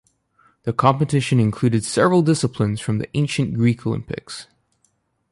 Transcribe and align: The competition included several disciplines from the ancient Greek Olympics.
The 0.63 0.73
competition 0.73 1.39
included 1.39 1.85
several 1.85 2.23
disciplines 2.23 2.81
from 2.81 2.97
the 2.97 3.07
ancient 3.15 3.53
Greek 3.53 3.85
Olympics. 3.85 4.47